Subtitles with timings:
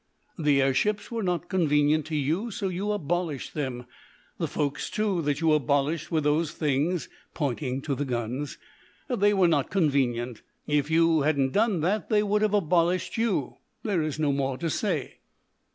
[0.39, 3.85] The air ships were not convenient to you, so you abolished them.
[4.39, 8.57] The folk, too, that you abolished with those things," pointing to the guns,
[9.07, 10.41] "they were not convenient.
[10.65, 13.57] If you hadn't done that they would have abolished you.
[13.83, 15.19] There is no more to say."